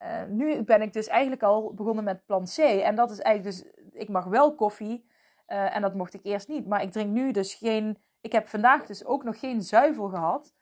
[0.00, 2.58] eh, nu ben ik dus eigenlijk al begonnen met plan C.
[2.58, 5.08] En dat is eigenlijk dus, ik mag wel koffie.
[5.48, 6.66] Uh, en dat mocht ik eerst niet.
[6.66, 10.54] Maar ik drink nu dus geen, ik heb vandaag dus ook nog geen zuivel gehad.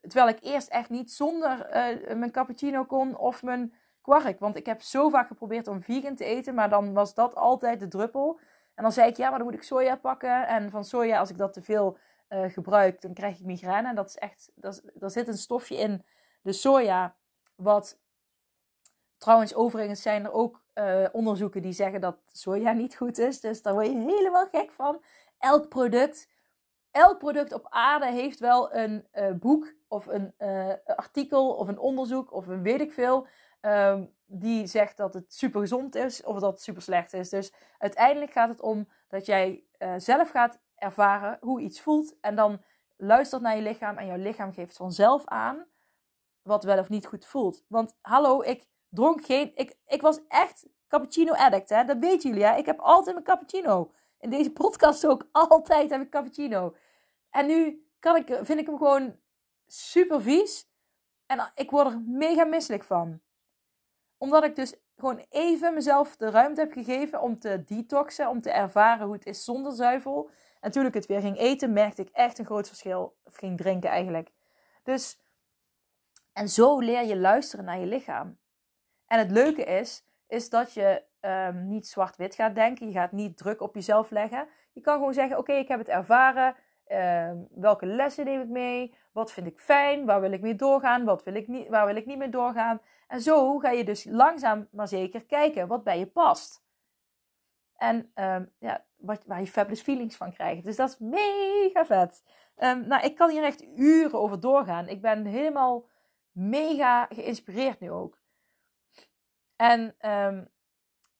[0.00, 4.38] Terwijl ik eerst echt niet zonder uh, mijn cappuccino kon of mijn kwark.
[4.38, 6.54] Want ik heb zo vaak geprobeerd om vegan te eten.
[6.54, 8.38] Maar dan was dat altijd de druppel.
[8.74, 10.46] En dan zei ik, ja, maar dan moet ik soja pakken.
[10.46, 11.98] En van soja, als ik dat te veel
[12.28, 13.88] uh, gebruik, dan krijg ik migraine.
[13.88, 16.04] En dat is echt, dat er zit een stofje in
[16.42, 17.16] de soja,
[17.54, 18.00] wat
[19.18, 23.40] trouwens, overigens zijn er ook uh, onderzoeken die zeggen dat soja niet goed is.
[23.40, 25.02] Dus daar word je helemaal gek van.
[25.38, 26.28] Elk product,
[26.90, 30.34] elk product op aarde heeft wel een uh, boek of een
[30.86, 33.26] artikel of een onderzoek of een weet ik veel.
[33.60, 37.28] Um, die zegt dat het super gezond is of dat het super slecht is.
[37.28, 39.64] Dus uiteindelijk gaat het om dat jij
[39.96, 42.16] zelf gaat ervaren hoe iets voelt.
[42.20, 42.62] En dan
[42.96, 45.66] luistert naar je lichaam en jouw lichaam geeft vanzelf aan
[46.42, 47.64] wat wel of niet goed voelt.
[47.68, 49.52] Want hallo, ik dronk geen.
[49.54, 51.84] Ik, ik was echt cappuccino addict, hè?
[51.84, 52.56] Dat weten jullie, hè?
[52.56, 53.92] Ik heb altijd mijn cappuccino.
[54.18, 56.76] In deze podcast ook altijd heb ik cappuccino.
[57.30, 59.16] En nu kan ik, vind ik hem gewoon
[59.66, 60.68] super vies.
[61.26, 63.22] En ik word er mega misselijk van
[64.24, 68.50] omdat ik dus gewoon even mezelf de ruimte heb gegeven om te detoxen, om te
[68.50, 70.30] ervaren hoe het is zonder zuivel.
[70.60, 73.16] En toen ik het weer ging eten, merkte ik echt een groot verschil.
[73.24, 74.32] Of ging drinken eigenlijk.
[74.82, 75.20] Dus,
[76.32, 78.38] en zo leer je luisteren naar je lichaam.
[79.06, 82.86] En het leuke is, is dat je um, niet zwart-wit gaat denken.
[82.86, 84.48] Je gaat niet druk op jezelf leggen.
[84.72, 86.54] Je kan gewoon zeggen, oké, ik heb het ervaren.
[86.88, 88.94] Uh, welke lessen neem ik mee?
[89.12, 90.04] Wat vind ik fijn?
[90.04, 91.04] Waar wil ik mee doorgaan?
[91.04, 92.80] Wat wil ik niet, waar wil ik niet mee doorgaan?
[93.08, 96.62] En zo ga je dus langzaam maar zeker kijken wat bij je past.
[97.76, 100.64] En um, ja, wat, waar je fabulous feelings van krijgt.
[100.64, 102.22] Dus dat is mega vet.
[102.86, 104.88] Nou, ik kan hier echt uren over doorgaan.
[104.88, 105.86] Ik ben helemaal
[106.32, 108.18] mega geïnspireerd nu ook.
[109.56, 110.48] En um,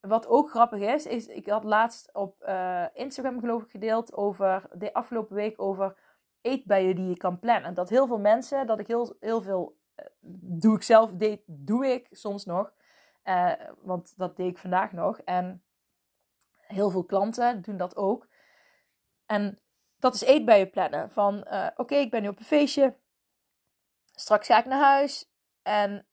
[0.00, 4.68] wat ook grappig is, is ik had laatst op uh, Instagram geloof ik gedeeld over
[4.72, 5.96] de afgelopen week over
[6.40, 7.74] eetbuien die je kan plannen.
[7.74, 10.06] Dat heel veel mensen, dat ik heel, heel veel uh,
[10.60, 12.72] doe ik zelf, deed, doe ik soms nog.
[13.24, 15.18] Uh, want dat deed ik vandaag nog.
[15.18, 15.62] En
[16.56, 18.28] heel veel klanten doen dat ook.
[19.26, 19.60] En
[19.98, 21.10] dat is eetbuien plannen.
[21.10, 22.96] Van oké, ik ben nu op een feestje.
[24.12, 25.33] Straks ga ik naar huis.
[25.64, 26.06] En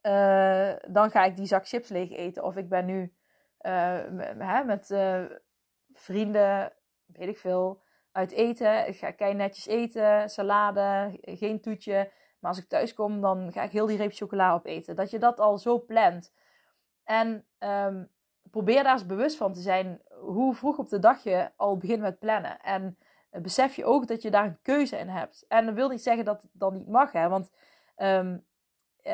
[0.88, 2.44] dan ga ik die zak chips leeg eten.
[2.44, 3.14] Of ik ben nu
[3.62, 5.24] uh, met uh,
[5.94, 6.74] vrienden,
[7.06, 8.88] weet ik veel, uit eten.
[8.88, 12.12] Ik ga kei netjes eten, salade, geen toetje.
[12.40, 14.96] Maar als ik thuis kom, dan ga ik heel die reep chocola opeten.
[14.96, 16.34] Dat je dat al zo plant.
[17.04, 18.10] En um,
[18.52, 22.02] probeer daar eens bewust van te zijn hoe vroeg op de dag je al begint
[22.02, 22.62] met plannen.
[22.62, 22.98] En
[23.30, 25.46] besef je ook dat je daar een keuze in hebt.
[25.48, 27.30] En dat wil niet zeggen dat het dan niet mag, hè.
[27.30, 27.52] Want
[27.98, 28.46] um,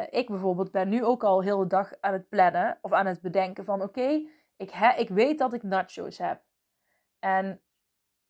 [0.09, 3.21] ik bijvoorbeeld ben nu ook al heel de dag aan het plannen of aan het
[3.21, 6.43] bedenken van oké, okay, ik, ik weet dat ik nachos heb.
[7.19, 7.61] En,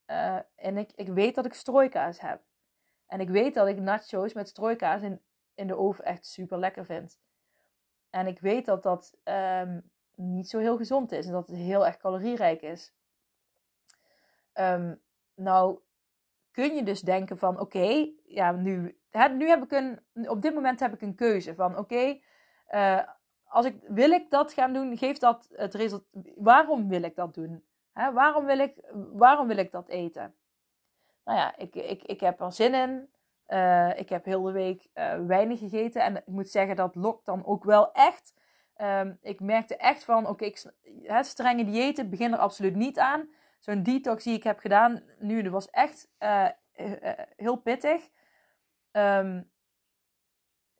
[0.06, 2.42] uh, en ik, ik weet dat ik strooikaas heb.
[3.06, 5.22] En ik weet dat ik nachos met strooikaas in,
[5.54, 7.18] in de oven echt super lekker vind.
[8.10, 11.86] En ik weet dat dat um, niet zo heel gezond is en dat het heel
[11.86, 12.94] erg calorierijk is.
[14.54, 15.02] Um,
[15.34, 15.80] nou,
[16.50, 20.54] kun je dus denken van oké, ja, nu, hè, nu heb ik een, op dit
[20.54, 22.18] moment heb ik een keuze van oké,
[22.70, 23.02] uh,
[23.44, 26.32] als ik, wil ik dat gaan doen, geeft dat het resultaat.
[26.36, 27.64] Waarom wil ik dat doen?
[27.92, 28.12] Hè?
[28.12, 28.74] Waarom, wil ik,
[29.12, 30.34] waarom wil ik dat eten?
[31.24, 33.08] Nou ja, ik, ik, ik heb er zin in.
[33.48, 36.02] Uh, ik heb heel de week uh, weinig gegeten.
[36.02, 38.34] En ik moet zeggen, dat lokt dan ook wel echt.
[38.76, 40.52] Um, ik merkte echt van, oké,
[41.06, 43.28] okay, strenge diëten begin er absoluut niet aan.
[43.58, 46.08] Zo'n detox die ik heb gedaan nu, dat was echt
[47.36, 48.08] heel pittig.
[48.92, 49.50] Um,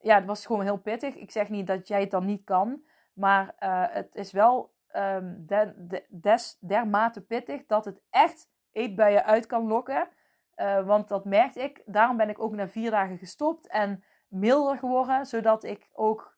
[0.01, 1.15] ja, het was gewoon heel pittig.
[1.15, 2.83] Ik zeg niet dat jij het dan niet kan.
[3.13, 9.47] Maar uh, het is wel um, de, de, dermate pittig dat het echt eetbuien uit
[9.47, 10.09] kan lokken.
[10.57, 11.83] Uh, want dat merkte ik.
[11.87, 15.27] Daarom ben ik ook na vier dagen gestopt en milder geworden.
[15.27, 16.37] Zodat ik ook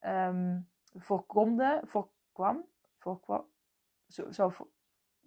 [0.00, 2.64] um, voorkomde, voorkwam,
[2.98, 3.52] voorkwam
[4.08, 4.52] zo, zo,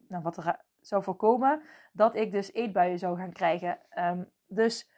[0.07, 3.79] nou, wat er zou voorkomen dat ik dus eetbuien zou gaan krijgen.
[4.47, 4.89] Dus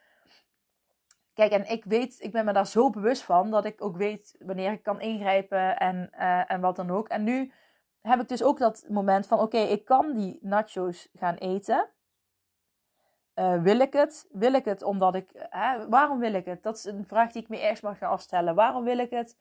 [1.40, 4.36] Kijk, en ik weet, ik ben me daar zo bewust van dat ik ook weet
[4.40, 7.08] wanneer ik kan ingrijpen en, uh, en wat dan ook.
[7.08, 7.52] En nu
[8.02, 11.90] heb ik dus ook dat moment van: oké, ik kan die nachos gaan eten.
[13.36, 14.28] Uh, wil ik het?
[14.32, 15.48] Wil ik het omdat ik.
[15.90, 16.64] Waarom wil ik het?
[16.64, 18.56] Dat is een vraag die ik me eerst mag gaan afstellen.
[18.56, 19.38] Waarom wil ik het?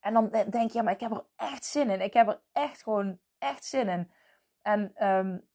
[0.00, 2.00] En dan denk je, ja, maar ik heb er echt zin in.
[2.00, 4.10] Ik heb er echt gewoon echt zin in.
[4.62, 5.48] En um,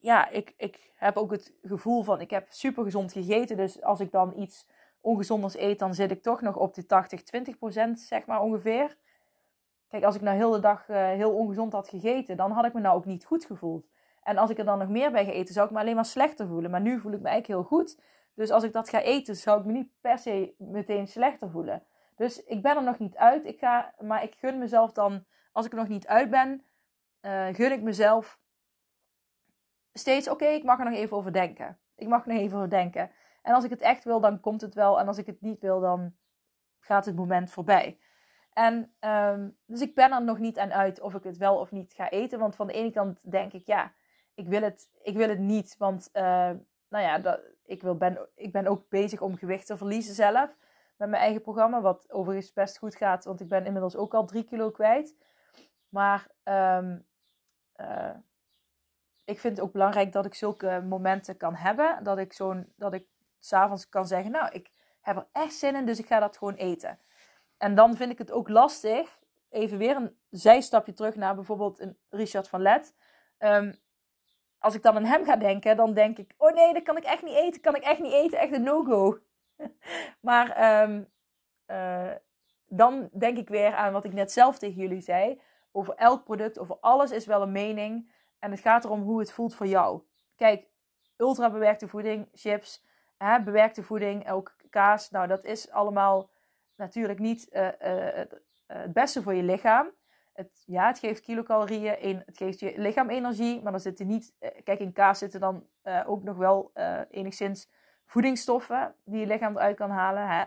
[0.00, 3.56] ja, ik, ik heb ook het gevoel van, ik heb super gezond gegeten.
[3.56, 4.66] Dus als ik dan iets
[5.00, 8.96] ongezonders eet, dan zit ik toch nog op die 80, 20 procent, zeg maar ongeveer.
[9.88, 12.72] Kijk, als ik nou heel de dag uh, heel ongezond had gegeten, dan had ik
[12.72, 13.88] me nou ook niet goed gevoeld.
[14.22, 16.04] En als ik er dan nog meer bij ga eten, zou ik me alleen maar
[16.04, 16.70] slechter voelen.
[16.70, 18.00] Maar nu voel ik me eigenlijk heel goed.
[18.34, 21.82] Dus als ik dat ga eten, zou ik me niet per se meteen slechter voelen.
[22.16, 23.46] Dus ik ben er nog niet uit.
[23.46, 26.64] Ik ga, maar ik gun mezelf dan, als ik er nog niet uit ben,
[27.22, 28.39] uh, gun ik mezelf
[29.92, 31.78] steeds, oké, ik mag er nog even over denken.
[31.94, 33.10] Ik mag er nog even over denken.
[33.42, 35.00] En als ik het echt wil, dan komt het wel.
[35.00, 36.14] En als ik het niet wil, dan
[36.78, 38.00] gaat het moment voorbij.
[38.52, 41.70] En um, dus ik ben er nog niet aan uit of ik het wel of
[41.70, 42.38] niet ga eten.
[42.38, 43.92] Want van de ene kant denk ik, ja,
[44.34, 45.76] ik wil het, ik wil het niet.
[45.78, 46.22] Want uh,
[46.88, 50.56] nou ja, dat, ik, wil, ben, ik ben ook bezig om gewicht te verliezen zelf.
[50.96, 51.80] Met mijn eigen programma.
[51.80, 53.24] Wat overigens best goed gaat.
[53.24, 55.16] Want ik ben inmiddels ook al drie kilo kwijt.
[55.88, 57.06] Maar um,
[59.24, 62.04] ik vind het ook belangrijk dat ik zulke momenten kan hebben.
[62.04, 63.06] Dat ik zo'n, dat ik
[63.38, 66.54] s'avonds kan zeggen, nou, ik heb er echt zin in, dus ik ga dat gewoon
[66.54, 66.98] eten.
[67.56, 69.18] En dan vind ik het ook lastig,
[69.50, 72.94] even weer een zijstapje terug naar bijvoorbeeld een Richard van Let.
[73.38, 73.78] Um,
[74.58, 77.04] als ik dan aan hem ga denken, dan denk ik, oh nee, dat kan ik
[77.04, 79.18] echt niet eten, kan ik echt niet eten, echt een no-go.
[80.20, 81.08] maar um,
[81.66, 82.10] uh,
[82.66, 85.40] dan denk ik weer aan wat ik net zelf tegen jullie zei.
[85.72, 88.10] Over elk product, over alles is wel een mening.
[88.40, 90.02] En het gaat erom hoe het voelt voor jou.
[90.36, 90.66] Kijk,
[91.16, 92.84] ultra bewerkte voeding, chips,
[93.16, 95.10] hè, bewerkte voeding, ook kaas.
[95.10, 96.30] Nou, dat is allemaal
[96.76, 97.70] natuurlijk niet uh, uh,
[98.14, 99.90] het, het, beste voor je lichaam.
[100.32, 104.34] Het, ja, het geeft kilocalorieën, het geeft je lichaam energie, maar dan zitten niet...
[104.64, 105.66] kijk, in kaas zitten dan
[106.06, 106.72] ook nog wel
[107.10, 107.70] enigszins
[108.04, 110.28] voedingsstoffen die je lichaam eruit kan halen.
[110.28, 110.44] Hè?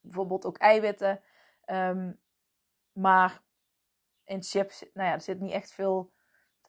[0.00, 1.20] Bijvoorbeeld ook eiwitten.
[1.66, 2.20] Um,
[2.92, 3.42] maar
[4.24, 6.11] in chips, nou ja, er zit niet echt veel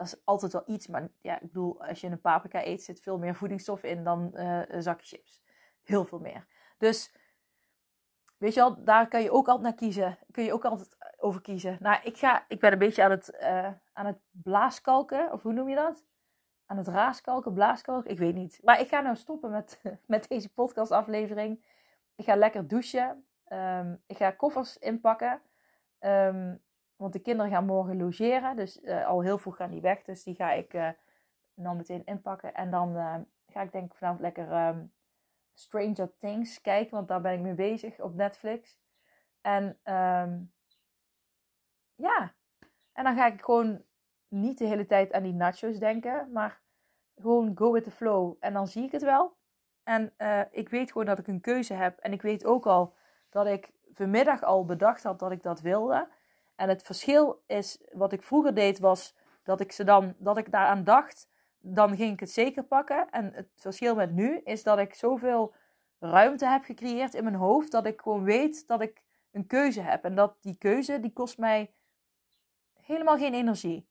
[0.05, 0.87] is altijd wel iets.
[0.87, 4.31] Maar ja, ik bedoel, als je een paprika eet, zit veel meer voedingsstof in dan
[4.33, 5.41] uh, een zakje chips.
[5.83, 6.47] Heel veel meer.
[6.77, 7.15] Dus,
[8.37, 10.17] weet je wel, daar kan je ook altijd naar kiezen.
[10.31, 11.77] Kun je ook altijd over kiezen.
[11.79, 15.31] Nou, ik, ga, ik ben een beetje aan het, uh, aan het blaaskalken.
[15.31, 16.05] Of hoe noem je dat?
[16.65, 18.11] Aan het raaskalken, blaaskalken?
[18.11, 18.59] Ik weet niet.
[18.63, 21.65] Maar ik ga nou stoppen met, met deze podcastaflevering.
[22.15, 23.25] Ik ga lekker douchen.
[23.47, 25.41] Um, ik ga koffers inpakken.
[25.99, 26.62] Um,
[27.03, 28.55] want de kinderen gaan morgen logeren.
[28.55, 30.03] Dus uh, al heel vroeg gaan die weg.
[30.03, 30.89] Dus die ga ik uh,
[31.53, 32.53] dan meteen inpakken.
[32.53, 33.15] En dan uh,
[33.47, 34.93] ga ik denk ik vanavond lekker um,
[35.53, 36.95] Stranger Things kijken.
[36.95, 38.79] Want daar ben ik mee bezig op Netflix.
[39.41, 40.51] En um,
[41.95, 42.33] ja.
[42.93, 43.83] En dan ga ik gewoon
[44.27, 46.31] niet de hele tijd aan die nachos denken.
[46.31, 46.61] Maar
[47.15, 48.35] gewoon go with the flow.
[48.39, 49.37] En dan zie ik het wel.
[49.83, 50.13] En
[50.51, 51.99] ik weet gewoon dat ik een keuze heb.
[51.99, 52.93] En ik weet ook al
[53.29, 56.07] dat ik vanmiddag al bedacht had dat ik dat wilde.
[56.55, 60.51] En het verschil is, wat ik vroeger deed, was dat ik, ze dan, dat ik
[60.51, 63.09] daaraan dacht, dan ging ik het zeker pakken.
[63.09, 65.53] En het verschil met nu is dat ik zoveel
[65.99, 70.03] ruimte heb gecreëerd in mijn hoofd, dat ik gewoon weet dat ik een keuze heb.
[70.03, 71.73] En dat die keuze, die kost mij
[72.73, 73.87] helemaal geen energie.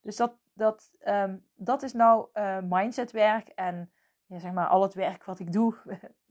[0.00, 3.92] Dus dat, dat, um, dat is nou uh, mindsetwerk en
[4.26, 5.74] ja, zeg maar al het werk wat ik doe,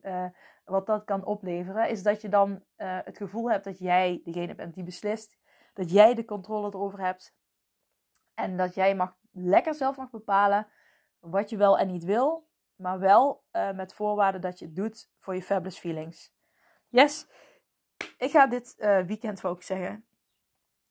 [0.03, 0.25] uh,
[0.65, 4.55] wat dat kan opleveren, is dat je dan uh, het gevoel hebt dat jij degene
[4.55, 5.37] bent die beslist
[5.73, 7.35] dat jij de controle erover hebt.
[8.33, 10.67] En dat jij mag, lekker zelf mag bepalen
[11.19, 12.49] wat je wel en niet wil.
[12.75, 16.33] Maar wel uh, met voorwaarde dat je het doet voor je fabulous feelings.
[16.87, 17.27] Yes,
[18.17, 20.05] ik ga dit uh, weekend ook zeggen.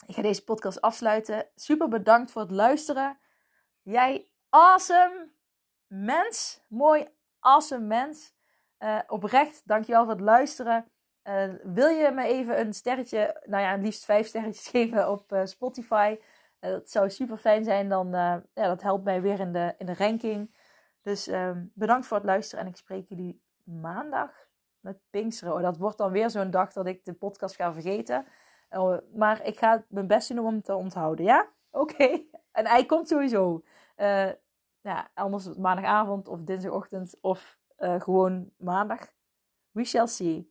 [0.07, 1.49] Ik ga deze podcast afsluiten.
[1.55, 3.19] Super bedankt voor het luisteren.
[3.83, 5.33] Jij awesome
[5.87, 6.64] mens.
[6.69, 8.35] Mooi awesome mens.
[8.79, 10.90] Uh, oprecht, dankjewel voor het luisteren.
[11.31, 15.45] Uh, wil je me even een sterretje, nou ja, liefst vijf sterretjes geven op uh,
[15.45, 16.16] Spotify?
[16.61, 17.88] Uh, dat zou super fijn zijn.
[17.88, 20.55] Dan, ja, dat helpt mij weer in de, in de ranking.
[21.03, 24.31] Dus ehm, bedankt voor het luisteren en ik spreek jullie maandag
[24.81, 25.55] met Pinksteren.
[25.55, 28.27] Oh, dat wordt dan weer zo'n dag dat ik de podcast ga vergeten.
[28.71, 31.48] Oh, maar ik ga mijn best doen om hem te onthouden, ja?
[31.71, 32.09] Oké.
[32.50, 33.63] En hij komt sowieso.
[34.81, 39.13] ja, anders maandagavond of dinsdagochtend of gewoon maandag.
[39.71, 40.50] We shall see.